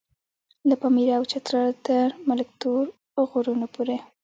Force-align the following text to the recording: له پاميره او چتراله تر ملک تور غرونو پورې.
له 0.69 0.75
پاميره 0.81 1.13
او 1.19 1.23
چتراله 1.31 1.75
تر 1.87 2.07
ملک 2.29 2.49
تور 2.61 2.83
غرونو 3.31 3.67
پورې. 3.75 3.97